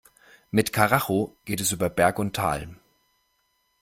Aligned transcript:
Mit 0.49 0.73
Karacho 0.73 1.37
geht 1.45 1.61
es 1.61 1.73
über 1.73 1.87
Berg 1.91 2.17
und 2.17 2.35
Tal. 2.35 2.75